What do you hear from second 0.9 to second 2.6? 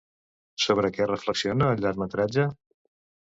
què reflexiona el llargmetratge?